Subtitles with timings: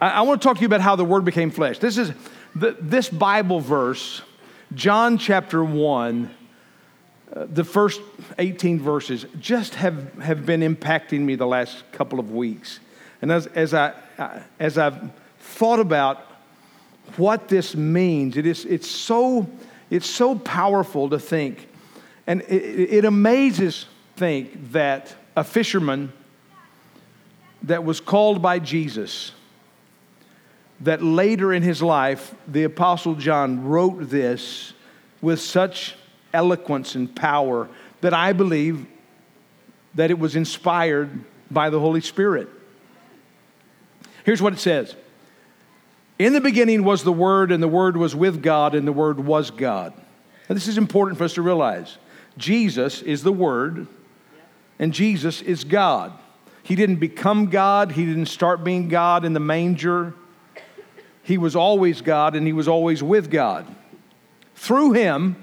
[0.00, 1.78] I, I want to talk to you about how the Word became flesh.
[1.78, 2.12] This is
[2.54, 4.22] the, this Bible verse,
[4.74, 6.34] John chapter 1,
[7.32, 8.00] uh, the first
[8.38, 12.80] 18 verses just have, have been impacting me the last couple of weeks.
[13.22, 13.92] And as, as, I,
[14.58, 16.26] as I've thought about
[17.16, 19.48] what this means, it is, it's, so,
[19.90, 21.68] it's so powerful to think.
[22.26, 23.86] And it, it amazes
[24.16, 26.12] think that a fisherman
[27.62, 29.32] that was called by Jesus,
[30.80, 34.72] that later in his life, the Apostle John wrote this
[35.20, 35.94] with such
[36.32, 37.68] eloquence and power
[38.00, 38.86] that I believe
[39.94, 42.48] that it was inspired by the Holy Spirit.
[44.24, 44.94] Here's what it says
[46.18, 49.20] In the beginning was the Word, and the Word was with God, and the Word
[49.20, 49.92] was God.
[50.48, 51.98] Now, this is important for us to realize.
[52.38, 53.86] Jesus is the Word,
[54.78, 56.12] and Jesus is God.
[56.62, 60.14] He didn't become God, He didn't start being God in the manger.
[61.30, 63.64] He was always God, and He was always with God.
[64.56, 65.36] Through Him,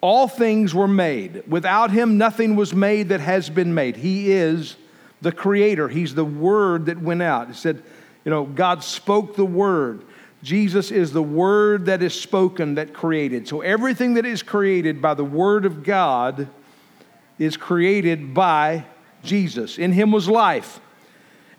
[0.00, 1.42] all things were made.
[1.46, 3.96] Without Him, nothing was made that has been made.
[3.96, 4.76] He is
[5.20, 7.50] the Creator, He's the Word that went out.
[7.50, 7.82] It said,
[8.24, 10.02] you know, God spoke the Word.
[10.42, 13.46] Jesus is the Word that is spoken that created.
[13.46, 16.48] So everything that is created by the Word of God
[17.38, 18.86] is created by
[19.22, 19.76] Jesus.
[19.76, 20.80] In Him was life.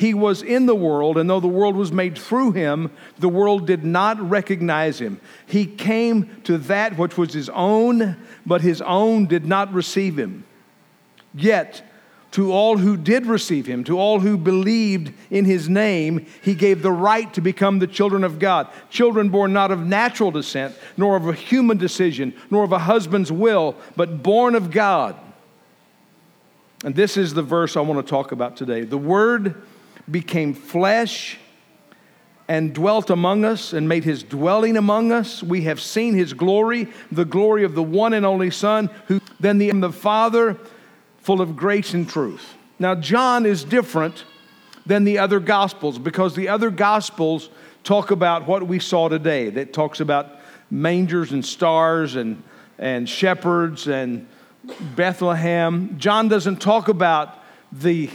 [0.00, 3.66] He was in the world, and though the world was made through him, the world
[3.66, 5.20] did not recognize him.
[5.44, 10.44] He came to that which was his own, but his own did not receive him.
[11.34, 11.82] Yet,
[12.30, 16.80] to all who did receive him, to all who believed in his name, he gave
[16.80, 18.68] the right to become the children of God.
[18.88, 23.30] Children born not of natural descent, nor of a human decision, nor of a husband's
[23.30, 25.14] will, but born of God.
[26.86, 28.80] And this is the verse I want to talk about today.
[28.84, 29.62] The Word
[30.10, 31.38] became flesh
[32.48, 35.40] and dwelt among us and made his dwelling among us.
[35.40, 39.58] We have seen his glory, the glory of the one and only Son, who then
[39.58, 40.58] the, the Father
[41.18, 42.54] full of grace and truth.
[42.78, 44.24] Now, John is different
[44.84, 47.50] than the other Gospels because the other Gospels
[47.84, 50.40] talk about what we saw today, that talks about
[50.70, 52.42] mangers and stars and,
[52.78, 54.26] and shepherds and
[54.96, 55.96] Bethlehem.
[55.98, 57.38] John doesn't talk about
[57.70, 58.10] the,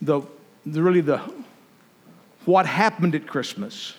[0.00, 0.22] the,
[0.64, 1.20] the really the
[2.44, 3.94] what happened at Christmas.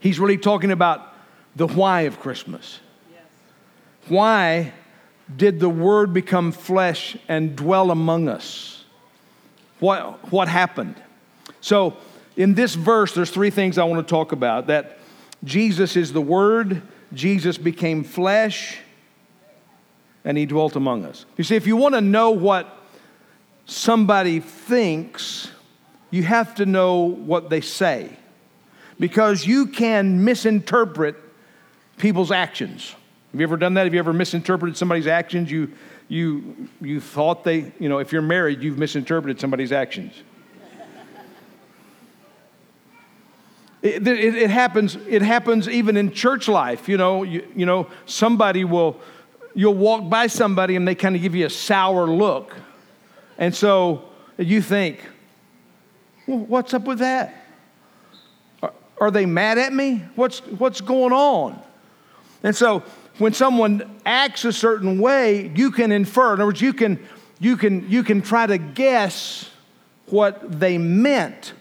[0.00, 1.14] He's really talking about
[1.54, 2.80] the why of Christmas.
[3.10, 3.22] Yes.
[4.08, 4.72] Why
[5.36, 8.84] did the Word become flesh and dwell among us?
[9.78, 10.96] What, what happened?
[11.60, 11.96] So,
[12.36, 14.98] in this verse, there's three things I want to talk about that
[15.44, 16.82] Jesus is the Word,
[17.12, 18.78] Jesus became flesh,
[20.24, 21.26] and He dwelt among us.
[21.36, 22.81] You see, if you want to know what
[23.66, 25.50] somebody thinks,
[26.10, 28.16] you have to know what they say
[29.00, 31.16] because you can misinterpret
[31.96, 32.94] people's actions.
[33.32, 33.84] Have you ever done that?
[33.84, 35.50] Have you ever misinterpreted somebody's actions?
[35.50, 35.72] You,
[36.08, 40.12] you, you thought they, you know, if you're married, you've misinterpreted somebody's actions.
[43.80, 46.88] It, it, it, happens, it happens even in church life.
[46.88, 49.00] You know, you, you know, somebody will,
[49.54, 52.54] you'll walk by somebody and they kind of give you a sour look.
[53.42, 54.04] And so
[54.38, 55.00] you think,
[56.28, 57.34] well, what's up with that?
[58.62, 60.04] Are, are they mad at me?
[60.14, 61.60] What's, what's going on?
[62.44, 62.84] And so
[63.18, 66.34] when someone acts a certain way, you can infer.
[66.34, 67.04] In other words, you can,
[67.40, 69.50] you can, you can try to guess
[70.06, 71.52] what they meant.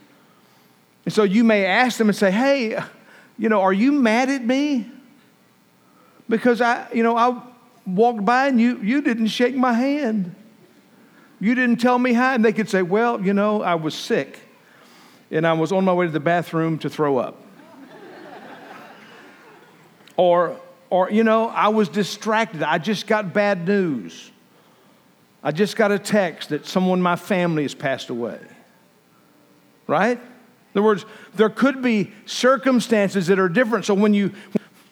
[1.06, 2.80] And so you may ask them and say, hey,
[3.40, 4.88] you know, are you mad at me?
[6.30, 7.42] Because I, you know, I
[7.88, 10.36] walked by and you, you didn't shake my hand.
[11.42, 12.36] You didn't tell me hi.
[12.36, 14.40] And they could say, well, you know, I was sick
[15.32, 17.44] and I was on my way to the bathroom to throw up.
[20.16, 20.58] or,
[20.92, 22.62] or, you know, I was distracted.
[22.62, 24.32] I just got bad news.
[25.44, 28.40] I just got a text that someone in my family has passed away.
[29.88, 30.20] Right?
[30.20, 33.86] In other words, there could be circumstances that are different.
[33.86, 34.32] So when you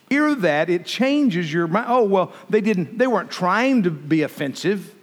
[0.08, 1.86] hear that, it changes your mind.
[1.88, 4.96] Oh, well, they didn't, they weren't trying to be offensive.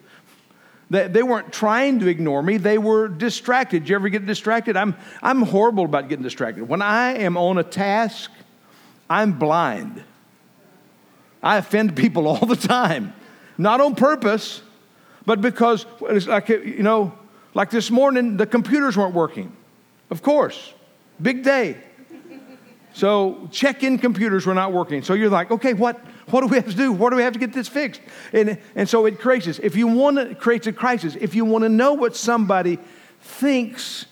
[0.90, 3.82] They, they weren't trying to ignore me, they were distracted.
[3.82, 4.78] Did you ever get distracted?
[4.78, 6.68] I'm, I'm horrible about getting distracted.
[6.68, 8.32] When I am on a task
[9.10, 10.04] I'm blind.
[11.42, 13.14] I offend people all the time,
[13.58, 14.62] not on purpose,
[15.26, 17.14] but because it's like, you know,
[17.54, 19.56] like this morning, the computers weren't working.
[20.10, 20.74] Of course,
[21.22, 21.78] big day.
[22.94, 25.04] So check in computers were not working.
[25.04, 26.00] So you're like, okay, what,
[26.30, 26.92] what do we have to do?
[26.92, 28.02] What do we have to get this fixed?
[28.34, 31.16] And, and so it creates If you want to, create a crisis.
[31.20, 32.80] If you want to know what somebody
[33.22, 34.06] thinks,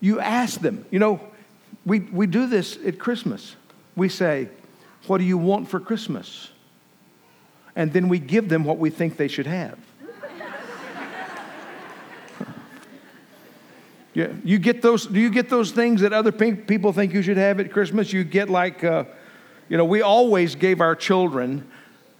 [0.00, 0.84] you ask them.
[0.90, 1.20] You know,
[1.86, 3.56] we, we do this at Christmas.
[3.94, 4.48] We say,
[5.06, 6.50] what do you want for Christmas?
[7.74, 9.78] And then we give them what we think they should have.
[14.14, 15.04] Yeah, you get those.
[15.04, 18.14] Do you get those things that other people think you should have at Christmas?
[18.14, 19.04] You get like, uh,
[19.68, 21.66] you know, we always gave our children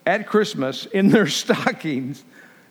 [0.04, 2.24] at Christmas in their stockings,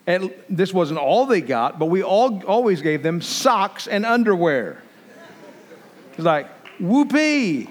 [0.08, 4.82] and this wasn't all they got, but we all always gave them socks and underwear.
[6.14, 6.48] It's like,
[6.80, 7.70] whoopee!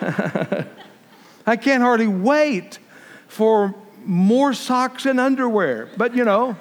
[1.46, 2.78] I can't hardly wait
[3.28, 3.74] for
[4.04, 5.88] more socks and underwear.
[5.96, 6.56] But you know,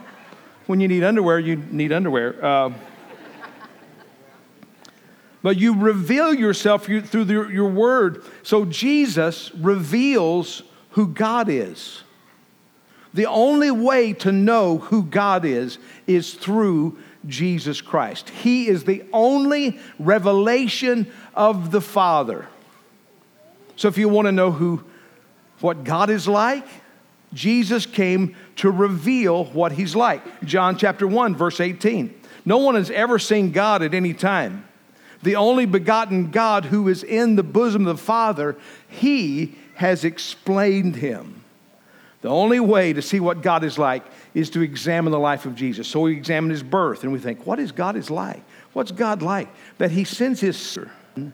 [0.67, 2.43] when you need underwear, you need underwear.
[2.43, 2.73] Uh,
[5.43, 8.23] but you reveal yourself through your word.
[8.41, 12.01] So Jesus reveals who God is.
[13.13, 16.97] The only way to know who God is is through
[17.27, 18.29] Jesus Christ.
[18.29, 22.47] He is the only revelation of the Father.
[23.75, 24.83] So if you want to know who
[25.59, 26.65] what God is like,
[27.33, 30.43] Jesus came to reveal what he's like.
[30.43, 32.13] John chapter 1 verse 18.
[32.45, 34.67] No one has ever seen God at any time
[35.23, 38.55] the only begotten God who is in the bosom of the Father,
[38.87, 41.43] he has explained him.
[42.21, 44.03] The only way to see what God is like
[44.33, 45.87] is to examine the life of Jesus.
[45.87, 48.41] So we examine his birth and we think, what is God is like?
[48.71, 49.49] What's God like?
[49.77, 51.33] That he sends his son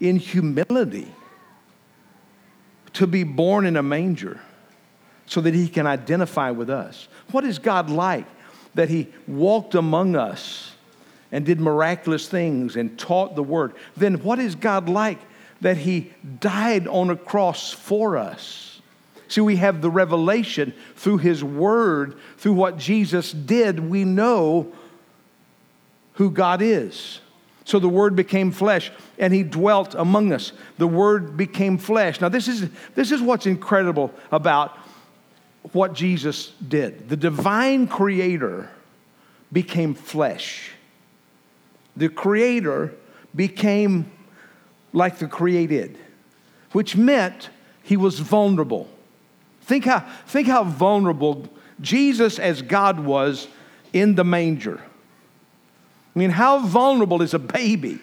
[0.00, 1.06] in humility
[2.94, 4.40] to be born in a manger
[5.26, 7.08] so that he can identify with us.
[7.30, 8.26] What is God like?
[8.74, 10.75] That he walked among us
[11.36, 15.18] and did miraculous things and taught the word, then what is God like
[15.60, 16.10] that He
[16.40, 18.80] died on a cross for us?
[19.28, 24.72] See, we have the revelation through His word, through what Jesus did, we know
[26.14, 27.20] who God is.
[27.66, 30.52] So the Word became flesh and He dwelt among us.
[30.78, 32.18] The Word became flesh.
[32.18, 34.74] Now, this is, this is what's incredible about
[35.72, 37.10] what Jesus did.
[37.10, 38.70] The divine creator
[39.52, 40.70] became flesh
[41.96, 42.94] the Creator
[43.34, 44.10] became
[44.92, 45.98] like the created,
[46.72, 47.50] which meant
[47.82, 48.88] he was vulnerable.
[49.62, 51.48] Think how, think how vulnerable
[51.80, 53.48] Jesus, as God, was
[53.92, 54.80] in the manger.
[56.14, 57.98] I mean, how vulnerable is a baby?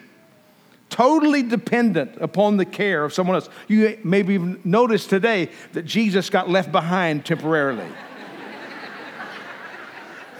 [0.90, 3.50] Totally dependent upon the care of someone else.
[3.68, 7.88] You maybe noticed today that Jesus got left behind temporarily.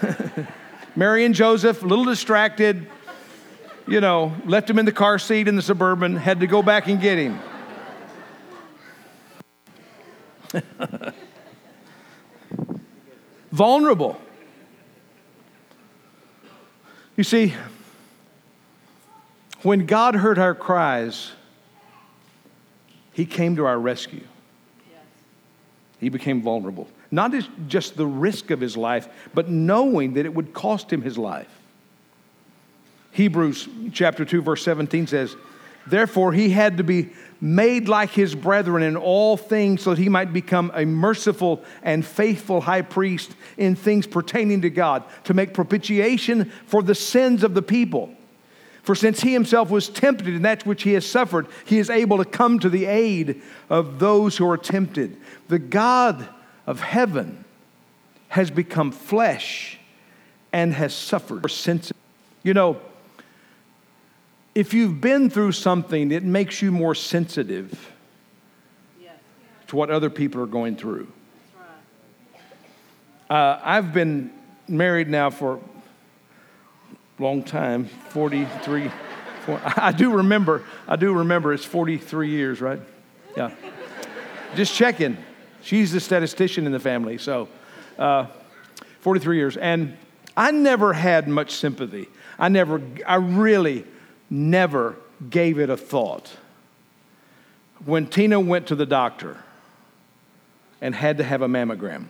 [0.96, 2.86] Mary and Joseph, a little distracted,
[3.86, 6.86] you know, left him in the car seat in the suburban, had to go back
[6.88, 7.38] and get him.
[13.50, 14.20] Vulnerable.
[17.16, 17.54] You see,
[19.62, 21.32] when God heard our cries,
[23.12, 24.26] He came to our rescue.
[26.00, 26.88] He became vulnerable.
[27.10, 27.32] Not
[27.68, 31.48] just the risk of his life, but knowing that it would cost him his life.
[33.14, 35.36] Hebrews chapter 2 verse 17 says,
[35.86, 40.08] Therefore he had to be made like his brethren in all things so that he
[40.08, 45.54] might become a merciful and faithful high priest in things pertaining to God to make
[45.54, 48.12] propitiation for the sins of the people.
[48.82, 52.18] For since he himself was tempted in that which he has suffered, he is able
[52.18, 53.40] to come to the aid
[53.70, 55.16] of those who are tempted.
[55.48, 56.28] The God
[56.66, 57.44] of heaven
[58.28, 59.78] has become flesh
[60.52, 61.46] and has suffered.
[62.42, 62.80] You know,
[64.54, 67.92] if you've been through something, it makes you more sensitive
[69.00, 69.12] yes.
[69.68, 71.08] to what other people are going through.
[73.28, 73.36] Right.
[73.36, 74.32] Uh, I've been
[74.68, 75.60] married now for
[77.18, 78.90] a long time 43.
[79.46, 82.80] 40, I do remember, I do remember it's 43 years, right?
[83.36, 83.50] Yeah.
[84.54, 85.16] Just checking.
[85.62, 87.48] She's the statistician in the family, so
[87.98, 88.26] uh,
[89.00, 89.56] 43 years.
[89.56, 89.96] And
[90.36, 92.08] I never had much sympathy.
[92.38, 93.84] I never, I really,
[94.30, 94.96] never
[95.30, 96.32] gave it a thought.
[97.84, 99.38] When Tina went to the doctor
[100.80, 102.06] and had to have a mammogram,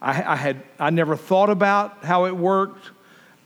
[0.00, 2.90] I, I had, I never thought about how it worked.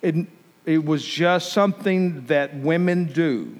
[0.03, 0.27] It,
[0.65, 3.59] it was just something that women do.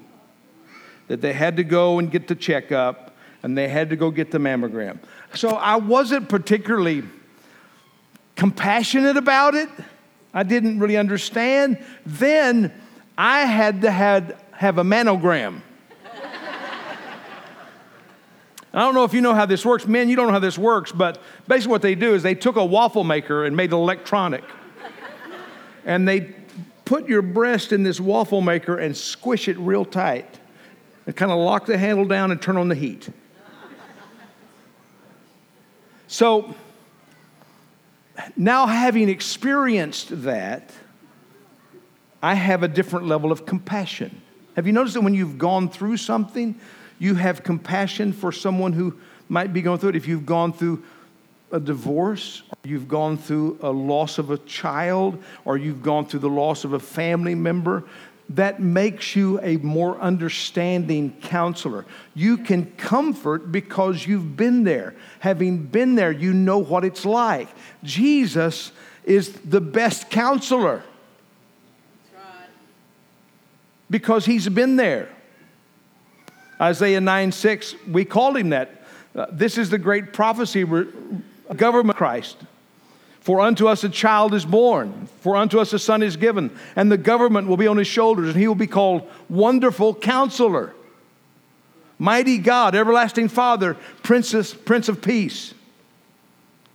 [1.07, 4.31] that they had to go and get the checkup and they had to go get
[4.31, 4.99] the mammogram.
[5.33, 7.03] So I wasn't particularly
[8.35, 9.69] compassionate about it.
[10.33, 11.83] I didn't really understand.
[12.05, 12.73] Then
[13.17, 15.61] I had to have, have a mammogram.
[18.73, 19.87] I don't know if you know how this works.
[19.87, 22.57] Men, you don't know how this works, but basically what they do is they took
[22.57, 24.43] a waffle maker and made it electronic.
[25.85, 26.35] and they
[26.83, 30.39] put your breast in this waffle maker and squish it real tight.
[31.05, 33.07] And kind of lock the handle down and turn on the heat.
[36.07, 36.53] So,
[38.35, 40.71] now having experienced that,
[42.25, 44.19] I have a different level of compassion.
[44.55, 46.59] Have you noticed that when you've gone through something,
[46.97, 48.97] you have compassion for someone who
[49.29, 49.95] might be going through it.
[49.95, 50.83] If you've gone through
[51.51, 56.21] a divorce, or you've gone through a loss of a child, or you've gone through
[56.21, 57.83] the loss of a family member,
[58.29, 61.85] that makes you a more understanding counselor.
[62.15, 64.95] You can comfort because you've been there.
[65.19, 67.49] Having been there, you know what it's like.
[67.83, 68.71] Jesus
[69.03, 70.81] is the best counselor
[73.89, 75.09] because he's been there.
[76.59, 78.81] Isaiah 9 6, we called him that.
[79.15, 80.87] Uh, this is the great prophecy, re-
[81.55, 82.37] government Christ.
[83.21, 86.91] For unto us a child is born, for unto us a son is given, and
[86.91, 90.75] the government will be on his shoulders, and he will be called Wonderful Counselor,
[91.97, 95.55] Mighty God, Everlasting Father, Princess, Prince of Peace.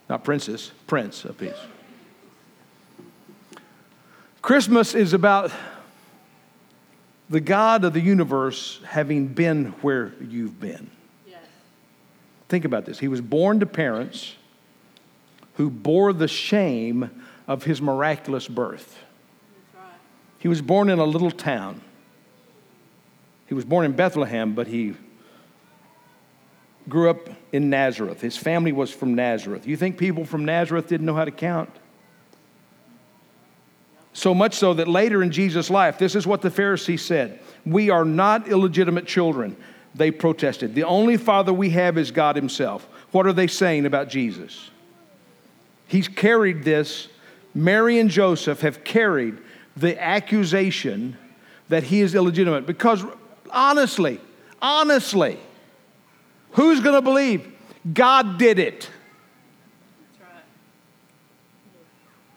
[0.09, 1.55] Not princess, Prince of Peace.
[4.43, 5.53] Christmas is about
[7.31, 10.91] the God of the universe having been where you've been.
[11.27, 11.39] Yes.
[12.49, 12.99] Think about this.
[12.99, 14.35] He was born to parents
[15.55, 17.09] who bore the shame
[17.47, 18.99] of his miraculous birth.
[19.75, 19.85] Right.
[20.39, 21.81] He was born in a little town.
[23.47, 24.95] He was born in Bethlehem, but he
[26.89, 28.21] grew up in Nazareth.
[28.21, 29.67] His family was from Nazareth.
[29.67, 31.71] You think people from Nazareth didn't know how to count?
[34.21, 37.89] So much so that later in Jesus' life, this is what the Pharisees said We
[37.89, 39.57] are not illegitimate children.
[39.95, 40.75] They protested.
[40.75, 42.87] The only father we have is God Himself.
[43.13, 44.69] What are they saying about Jesus?
[45.87, 47.09] He's carried this.
[47.55, 49.39] Mary and Joseph have carried
[49.75, 51.17] the accusation
[51.71, 52.67] that he is illegitimate.
[52.67, 53.03] Because
[53.51, 54.21] honestly,
[54.61, 55.39] honestly,
[56.51, 57.51] who's going to believe?
[57.91, 58.91] God did it.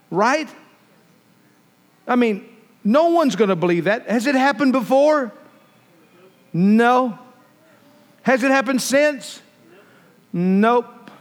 [0.10, 0.48] Right?
[2.07, 2.48] I mean,
[2.83, 4.10] no one's going to believe that.
[4.10, 5.31] Has it happened before?
[6.51, 7.17] No.
[8.24, 9.41] Has it happened since?
[10.31, 11.12] Nope.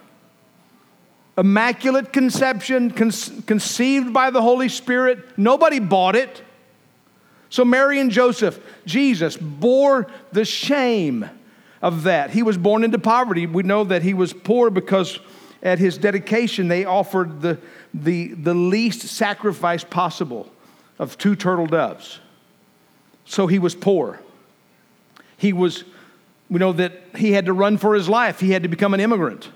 [1.39, 3.13] Immaculate conception, con-
[3.47, 5.39] conceived by the Holy Spirit.
[5.39, 6.43] Nobody bought it.
[7.49, 11.29] So, Mary and Joseph, Jesus bore the shame
[11.81, 12.31] of that.
[12.31, 13.47] He was born into poverty.
[13.47, 15.19] We know that he was poor because
[15.63, 17.59] at his dedication, they offered the,
[17.95, 20.51] the, the least sacrifice possible
[20.99, 22.21] of two turtle doves.
[23.25, 24.21] So he was poor.
[25.37, 25.85] He was,
[26.51, 29.01] we know that he had to run for his life, he had to become an
[29.01, 29.51] immigrant.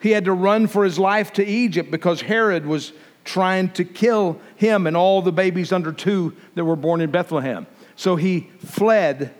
[0.00, 2.92] He had to run for his life to Egypt because Herod was
[3.24, 7.66] trying to kill him and all the babies under two that were born in Bethlehem.
[7.96, 9.34] So he fled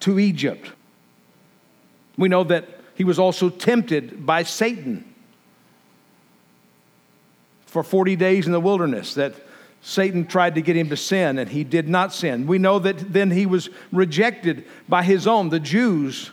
[0.00, 0.72] to Egypt.
[2.16, 5.09] We know that he was also tempted by Satan
[7.70, 9.32] for 40 days in the wilderness that
[9.80, 12.46] Satan tried to get him to sin and he did not sin.
[12.46, 16.32] We know that then he was rejected by his own, the Jews,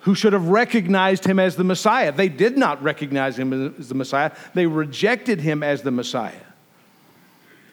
[0.00, 2.10] who should have recognized him as the Messiah.
[2.10, 6.32] They did not recognize him as the Messiah, they rejected him as the Messiah.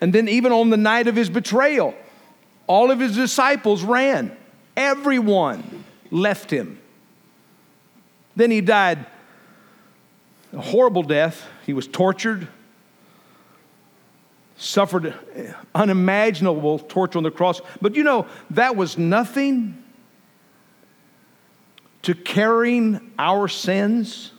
[0.01, 1.95] And then, even on the night of his betrayal,
[2.67, 4.35] all of his disciples ran.
[4.75, 6.77] Everyone left him.
[8.35, 9.05] Then he died
[10.51, 11.47] a horrible death.
[11.65, 12.47] He was tortured,
[14.57, 15.13] suffered
[15.73, 17.61] unimaginable torture on the cross.
[17.81, 19.83] But you know, that was nothing
[22.03, 24.31] to carrying our sins.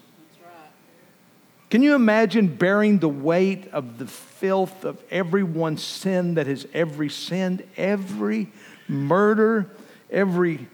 [1.70, 7.08] Can you imagine bearing the weight of the filth of everyone's sin that has every
[7.08, 8.52] sinned, every
[8.86, 9.70] murder,
[10.10, 10.68] every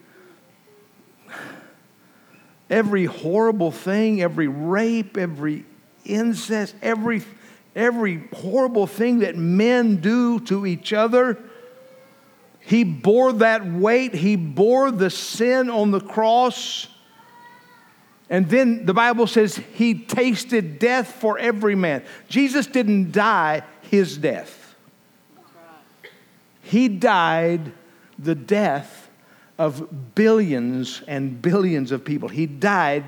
[2.69, 5.65] every horrible thing, every rape, every
[6.15, 7.23] incest, every,
[7.75, 11.39] every horrible thing that men do to each other.
[12.61, 16.89] He bore that weight, he bore the sin on the cross.
[18.29, 22.05] And then the Bible says he tasted death for every man.
[22.29, 24.77] Jesus didn't die his death,
[26.63, 27.73] he died
[28.19, 29.09] the death
[29.59, 32.29] of billions and billions of people.
[32.29, 33.05] He died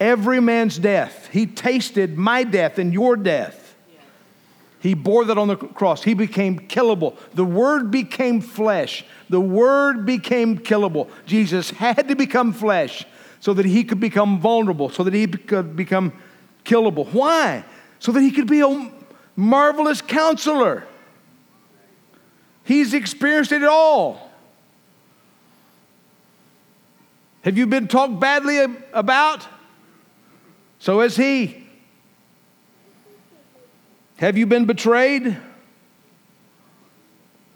[0.00, 1.28] every man's death.
[1.30, 3.76] He tasted my death and your death.
[4.80, 6.02] He bore that on the cross.
[6.02, 7.16] He became killable.
[7.34, 9.04] The Word became flesh.
[9.28, 11.10] The Word became killable.
[11.26, 13.04] Jesus had to become flesh
[13.40, 16.12] so that he could become vulnerable, so that he could become
[16.64, 17.06] killable.
[17.12, 17.64] Why?
[17.98, 18.90] So that he could be a
[19.36, 20.86] marvelous counselor.
[22.64, 24.30] He's experienced it all.
[27.42, 29.46] Have you been talked badly about?
[30.80, 31.66] So has he.
[34.16, 35.36] Have you been betrayed?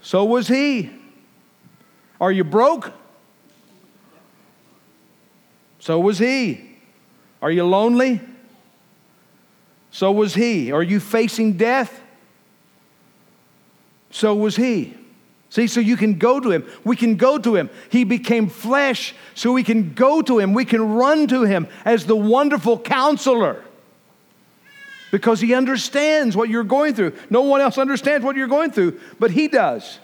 [0.00, 0.90] So was he.
[2.20, 2.92] Are you broke?
[5.78, 6.76] So was he.
[7.42, 8.20] Are you lonely?
[9.90, 10.70] So was he.
[10.70, 12.00] Are you facing death?
[14.10, 14.94] So was he.
[15.50, 16.66] See, so you can go to him.
[16.82, 17.70] We can go to him.
[17.88, 20.52] He became flesh, so we can go to him.
[20.52, 23.62] We can run to him as the wonderful counselor
[25.12, 27.12] because he understands what you're going through.
[27.30, 30.00] No one else understands what you're going through, but he does.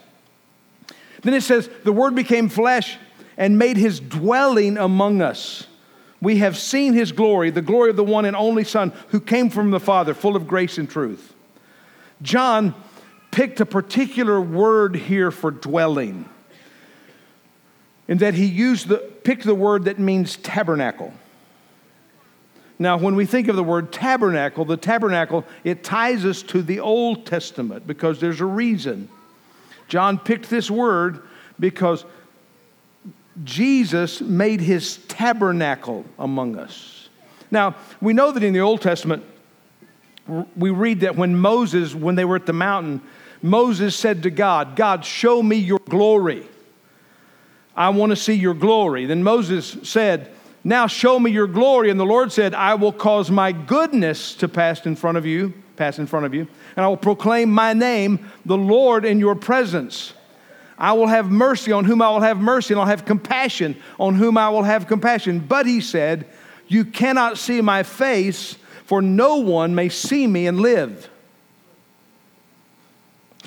[1.21, 2.97] Then it says, The word became flesh
[3.35, 5.67] and made his dwelling among us.
[6.21, 9.49] We have seen his glory, the glory of the one and only Son who came
[9.49, 11.33] from the Father, full of grace and truth.
[12.21, 12.75] John
[13.31, 16.29] picked a particular word here for dwelling,
[18.07, 21.13] in that he used the, picked the word that means tabernacle.
[22.77, 26.79] Now, when we think of the word tabernacle, the tabernacle, it ties us to the
[26.79, 29.07] Old Testament because there's a reason.
[29.87, 31.21] John picked this word
[31.59, 32.03] because
[33.43, 37.09] Jesus made his tabernacle among us.
[37.51, 39.23] Now, we know that in the Old Testament,
[40.55, 43.01] we read that when Moses, when they were at the mountain,
[43.41, 46.47] Moses said to God, God, show me your glory.
[47.75, 49.05] I want to see your glory.
[49.05, 50.31] Then Moses said,
[50.63, 51.89] now show me your glory.
[51.89, 55.53] And the Lord said, I will cause my goodness to pass in front of you,
[55.75, 59.35] pass in front of you, and I will proclaim my name, the Lord, in your
[59.35, 60.13] presence.
[60.77, 64.15] I will have mercy on whom I will have mercy, and I'll have compassion on
[64.15, 65.39] whom I will have compassion.
[65.39, 66.27] But he said,
[66.67, 71.09] You cannot see my face, for no one may see me and live.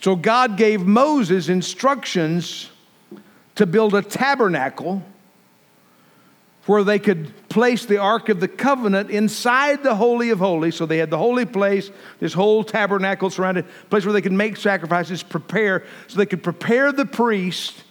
[0.03, 2.71] So God gave Moses instructions
[3.55, 5.03] to build a tabernacle
[6.67, 10.75] where they could place the Ark of the Covenant inside the Holy of Holies.
[10.77, 14.57] So they had the holy place, this whole tabernacle surrounded, place where they could make
[14.57, 17.85] sacrifices, prepare, so they could prepare the priest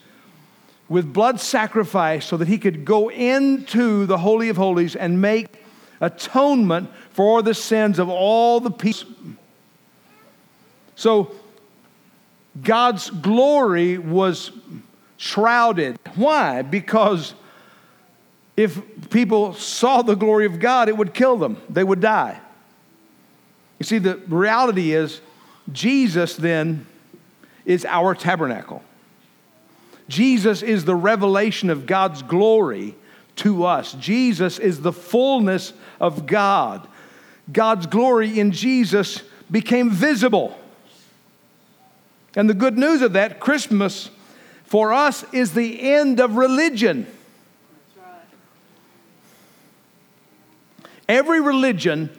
[0.89, 5.47] with blood sacrifice so that he could go into the Holy of Holies and make
[6.01, 9.13] atonement for the sins of all the people.
[10.95, 11.33] So
[12.61, 14.51] God's glory was
[15.17, 15.97] shrouded.
[16.15, 16.61] Why?
[16.61, 17.33] Because
[18.55, 22.39] if people saw the glory of God, it would kill them, they would die.
[23.79, 25.21] You see, the reality is,
[25.71, 26.85] Jesus then
[27.65, 28.83] is our tabernacle.
[30.07, 32.95] Jesus is the revelation of God's glory
[33.37, 33.93] to us.
[33.93, 36.87] Jesus is the fullness of God.
[37.51, 40.57] God's glory in Jesus became visible.
[42.35, 44.09] And the good news of that, Christmas
[44.65, 47.07] for us, is the end of religion.
[51.07, 52.09] Every religion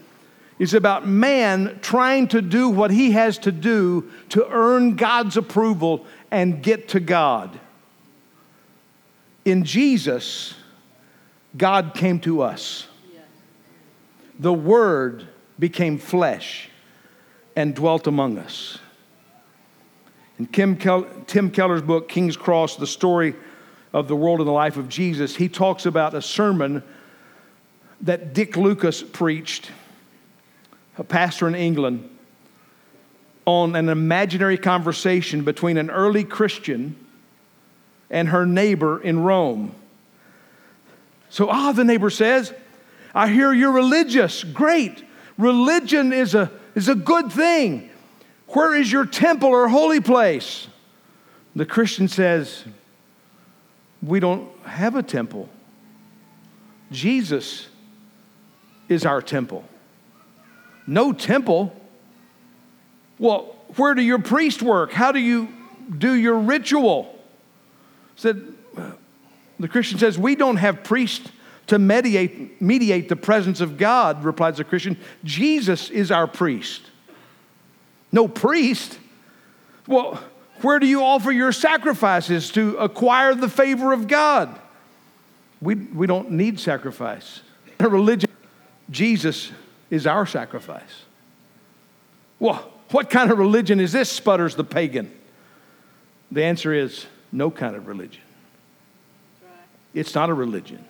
[0.59, 6.07] is about man trying to do what he has to do to earn God's approval
[6.31, 7.59] and get to God.
[9.45, 10.55] In Jesus,
[11.57, 12.87] God came to us.
[14.39, 16.69] The Word became flesh
[17.55, 18.79] and dwelt among us.
[20.39, 23.35] In Tim Keller's book, King's Cross, the story
[23.93, 26.83] of the world and the life of Jesus, he talks about a sermon
[28.01, 29.71] that Dick Lucas preached,
[30.99, 32.11] a pastor in England,
[33.47, 36.97] on an imaginary conversation between an early Christian
[38.11, 39.75] and her neighbor in Rome.
[41.31, 42.53] So, ah, the neighbor says,
[43.15, 44.43] I hear you're religious.
[44.43, 45.05] Great.
[45.39, 47.91] Religion is a, is a good thing.
[48.55, 50.69] Where is your temple or holy place?
[51.57, 52.65] The Christian says,
[54.01, 55.49] We don't have a temple.
[56.93, 57.67] Jesus
[58.89, 59.65] is our temple.
[60.87, 61.75] No temple.
[63.19, 64.93] Well, where do your priests work?
[64.93, 65.49] How do you
[65.99, 67.19] do your ritual?
[68.15, 68.55] Said
[69.59, 71.29] the Christian says, We don't have priests
[71.67, 74.97] to mediate, mediate the presence of God, replies the Christian.
[75.25, 76.83] Jesus is our priest.
[78.15, 78.97] No priest?
[79.89, 80.23] Well,
[80.63, 84.57] where do you offer your sacrifices to acquire the favor of God?
[85.61, 87.41] We, we don't need sacrifice.
[87.81, 88.31] Religion,
[88.89, 89.51] Jesus
[89.91, 91.07] is our sacrifice.
[92.39, 94.11] Well, what kind of religion is this?
[94.11, 95.11] sputters the pagan.
[96.31, 98.23] The answer is no kind of religion.
[99.93, 100.85] It's not a religion.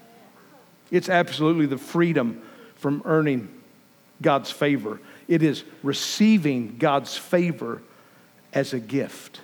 [0.91, 2.43] It's absolutely the freedom
[2.77, 3.49] from earning
[4.21, 5.01] God's favor.
[5.29, 7.83] It is receiving God's favor
[8.53, 9.41] as a gift.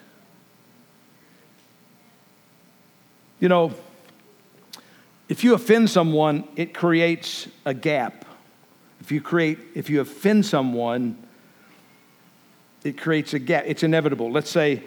[3.41, 3.73] You know,
[5.29, 8.25] if you offend someone, it creates a gap.
[9.01, 11.17] If you create, if you offend someone,
[12.85, 13.65] it creates a gap.
[13.67, 14.31] It's inevitable.
[14.31, 14.83] Let's say,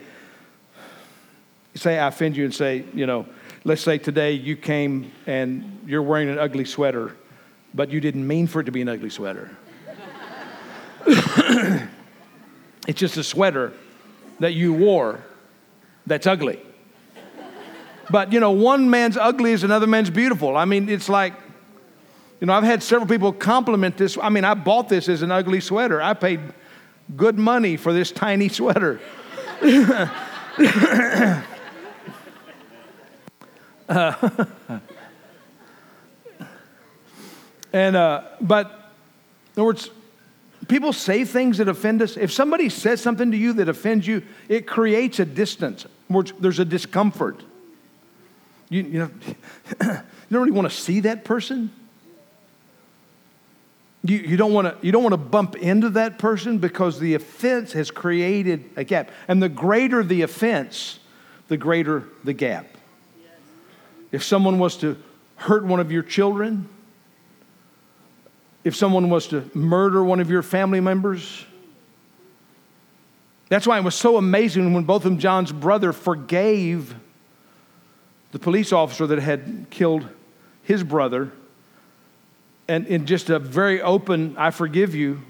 [1.76, 3.26] say I offend you and say, you know,
[3.64, 7.16] let's say today you came and you're wearing an ugly sweater,
[7.74, 9.50] but you didn't mean for it to be an ugly sweater.
[12.88, 13.74] it's just a sweater
[14.40, 15.24] that you wore
[16.06, 16.60] that's ugly.
[18.10, 20.58] But you know, one man's ugly is another man's beautiful.
[20.58, 21.34] I mean, it's like,
[22.40, 24.18] you know, I've had several people compliment this.
[24.22, 26.02] I mean, I bought this as an ugly sweater.
[26.02, 26.42] I paid
[27.16, 29.00] good money for this tiny sweater.
[29.64, 30.10] uh,
[37.74, 38.92] and uh, but
[39.56, 39.90] in other words,
[40.68, 42.18] people say things that offend us.
[42.18, 45.86] If somebody says something to you that offends you, it creates a distance.
[46.40, 47.42] There's a discomfort.
[48.70, 49.12] You, you, know,
[49.82, 49.88] you
[50.32, 51.72] don't really want to see that person.
[54.06, 57.14] You, you don't want to you don't want to bump into that person because the
[57.14, 59.12] offense has created a gap.
[59.28, 61.00] And the greater the offense,
[61.48, 62.68] the greater the gap.
[64.12, 64.98] If someone was to
[65.38, 66.68] hurt one of your children,
[68.64, 71.46] if someone was to murder one of your family members,
[73.50, 76.96] that's why it was so amazing when Botham Jean's brother, forgave
[78.32, 80.08] the police officer that had killed
[80.64, 81.32] his brother
[82.68, 85.22] and in just a very open, I forgive you,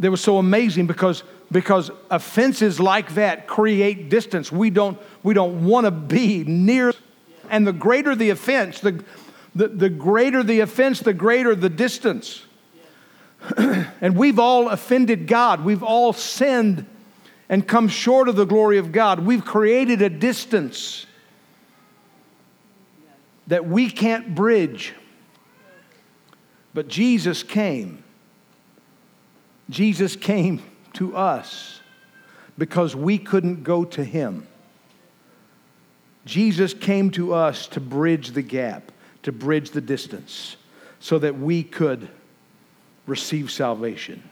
[0.00, 4.52] that was so amazing because, because offenses like that create distance.
[4.52, 6.92] We don't, we don't want to be near.
[7.50, 9.02] And the greater the offense, the,
[9.58, 12.44] the, the greater the offense, the greater the distance.
[13.56, 15.64] and we've all offended God.
[15.64, 16.86] We've all sinned
[17.48, 19.20] and come short of the glory of God.
[19.20, 21.06] We've created a distance
[23.48, 24.94] that we can't bridge.
[26.72, 28.04] But Jesus came.
[29.70, 31.80] Jesus came to us
[32.56, 34.46] because we couldn't go to him.
[36.24, 38.92] Jesus came to us to bridge the gap,
[39.28, 40.56] to bridge the distance,
[41.00, 42.08] so that we could
[43.06, 44.22] receive salvation.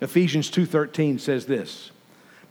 [0.00, 1.90] Ephesians 2:13 says this,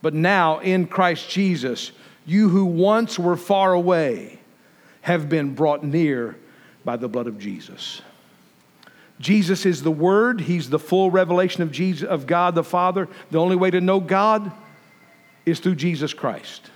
[0.01, 1.93] "But now in Christ Jesus,
[2.25, 4.39] you who once were far away
[5.01, 6.35] have been brought near
[6.83, 8.01] by the blood of Jesus."
[9.19, 10.41] Jesus is the Word.
[10.41, 13.07] He's the full revelation of, Jesus, of God the Father.
[13.29, 14.51] The only way to know God
[15.45, 16.71] is through Jesus Christ.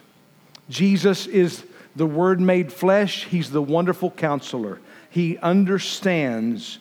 [0.70, 1.64] Jesus is
[1.96, 3.26] the Word made flesh.
[3.26, 4.80] He's the wonderful counselor.
[5.10, 6.80] He understands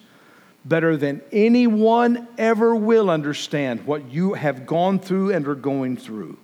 [0.64, 6.38] better than anyone ever will understand what you have gone through and are going through.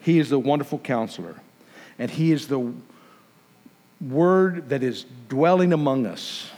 [0.00, 1.36] He is the wonderful counselor.
[1.98, 2.72] And He is the
[4.00, 6.50] Word that is dwelling among us.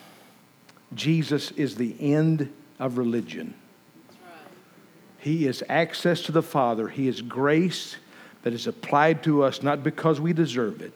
[0.94, 3.54] Jesus is the end of religion.
[5.18, 6.88] He is access to the Father.
[6.88, 7.96] He is grace
[8.42, 10.94] that is applied to us not because we deserve it,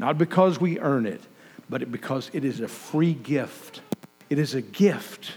[0.00, 1.20] not because we earn it,
[1.68, 3.82] but because it is a free gift.
[4.30, 5.32] It is a gift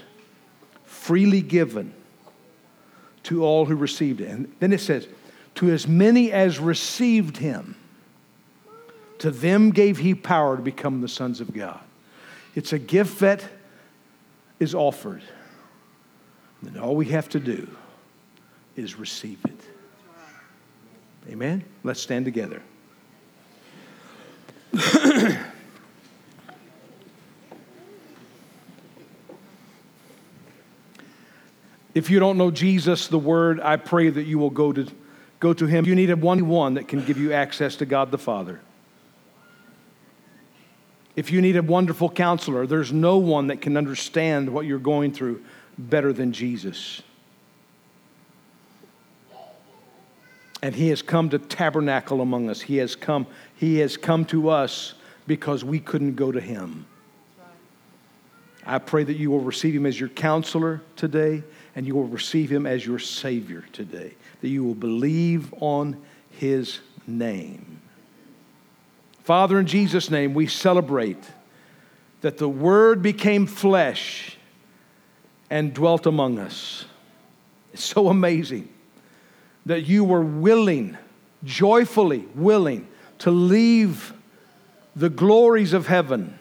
[0.86, 1.92] freely given
[3.24, 4.30] to all who received it.
[4.30, 5.06] And then it says,
[5.56, 7.76] To as many as received him,
[9.18, 11.80] to them gave he power to become the sons of God.
[12.54, 13.44] It's a gift that
[14.58, 15.22] is offered.
[16.62, 17.68] And all we have to do
[18.76, 19.60] is receive it.
[21.28, 21.64] Amen?
[21.82, 22.62] Let's stand together.
[31.94, 34.86] If you don't know Jesus, the Word, I pray that you will go to,
[35.38, 35.86] go to Him.
[35.86, 38.60] You need a one one that can give you access to God the Father.
[41.16, 45.12] If you need a wonderful counselor, there's no one that can understand what you're going
[45.12, 45.44] through
[45.78, 47.02] better than Jesus.
[50.60, 52.60] And he has come to tabernacle among us.
[52.60, 54.94] He has come, he has come to us
[55.26, 56.86] because we couldn't go to him.
[58.66, 62.50] I pray that you will receive him as your counselor today and you will receive
[62.50, 64.14] him as your savior today.
[64.40, 67.80] That you will believe on his name.
[69.22, 71.22] Father, in Jesus' name, we celebrate
[72.20, 74.36] that the Word became flesh
[75.50, 76.84] and dwelt among us.
[77.72, 78.68] It's so amazing
[79.66, 80.96] that you were willing,
[81.42, 82.86] joyfully willing,
[83.18, 84.12] to leave
[84.94, 86.38] the glories of heaven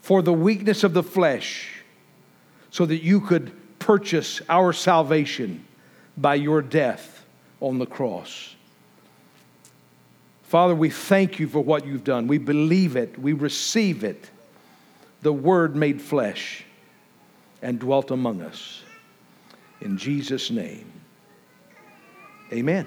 [0.00, 1.82] for the weakness of the flesh
[2.70, 3.52] so that you could
[3.88, 5.64] purchase our salvation
[6.18, 7.24] by your death
[7.58, 8.54] on the cross.
[10.42, 12.26] Father, we thank you for what you've done.
[12.26, 14.28] We believe it, we receive it.
[15.22, 16.66] The Word made flesh
[17.62, 18.82] and dwelt among us.
[19.80, 20.92] In Jesus' name,
[22.52, 22.86] amen.